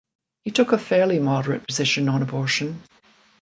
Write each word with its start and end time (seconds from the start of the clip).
He 0.41 0.49
took 0.49 0.71
a 0.71 0.79
fairly 0.79 1.19
moderate 1.19 1.67
position 1.67 2.09
on 2.09 2.23
abortion. 2.23 2.81